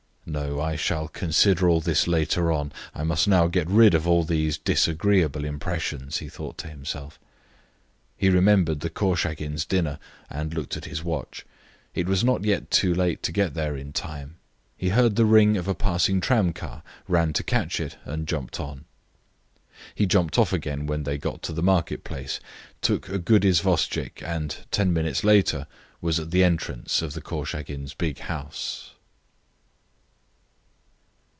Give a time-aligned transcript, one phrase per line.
[0.23, 4.23] "No, I shall consider all this later on; I must now get rid of all
[4.23, 7.19] these disagreeable impressions," he thought to himself.
[8.15, 11.45] He remembered the Korchagin's dinner and looked at his watch.
[11.93, 14.37] It was not yet too late to get there in time.
[14.77, 18.85] He heard the ring of a passing tramcar, ran to catch it, and jumped on.
[19.93, 22.39] He jumped off again when they got to the market place,
[22.81, 25.67] took a good isvostchik, and ten minutes later
[25.99, 28.91] was at the entrance of the Korchagins' big house.